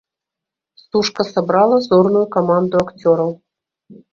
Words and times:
Стужка 0.81 1.25
сабрала 1.33 1.77
зорную 1.89 2.25
каманду 2.37 2.75
акцёраў. 2.89 3.31